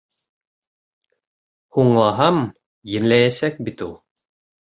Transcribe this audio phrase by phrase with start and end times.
[1.77, 2.39] Һуңлаһам,
[2.95, 3.93] енләйәсәк бит ул!